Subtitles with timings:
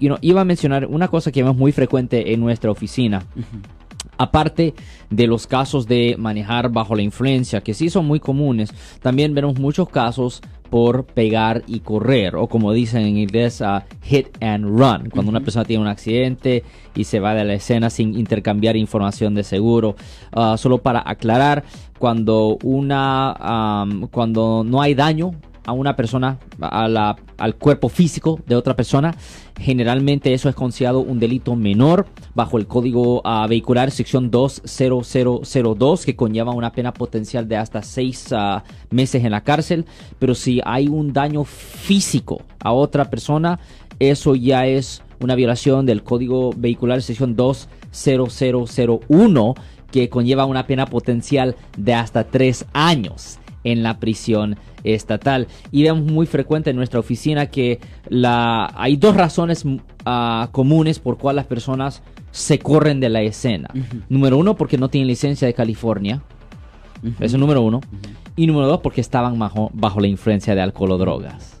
[0.00, 3.24] you know, iba a mencionar una cosa que vemos muy frecuente en nuestra oficina.
[4.16, 4.74] Aparte
[5.10, 8.72] de los casos de manejar bajo la influencia, que sí son muy comunes,
[9.02, 10.40] también vemos muchos casos
[10.70, 15.40] por pegar y correr, o como dicen en inglés, uh, hit and run, cuando una
[15.40, 16.62] persona tiene un accidente
[16.94, 19.96] y se va de la escena sin intercambiar información de seguro.
[20.32, 21.64] Uh, solo para aclarar,
[21.98, 25.32] cuando una, um, cuando no hay daño
[25.68, 29.14] a una persona, a la, al cuerpo físico de otra persona,
[29.60, 36.16] generalmente eso es considerado un delito menor bajo el código uh, vehicular sección 20002 que
[36.16, 39.84] conlleva una pena potencial de hasta seis uh, meses en la cárcel,
[40.18, 43.60] pero si hay un daño físico a otra persona,
[43.98, 49.54] eso ya es una violación del código vehicular sección 20001
[49.90, 55.46] que conlleva una pena potencial de hasta tres años en la prisión estatal.
[55.70, 59.78] Y vemos muy frecuente en nuestra oficina que la, hay dos razones uh,
[60.52, 63.68] comunes por cual las personas se corren de la escena.
[63.74, 64.02] Uh -huh.
[64.08, 66.22] Número uno, porque no tienen licencia de California.
[67.02, 67.14] Uh -huh.
[67.20, 67.80] Eso es número uno.
[68.36, 71.60] Y número dos, porque estaban bajo, bajo la influencia de alcohol o drogas.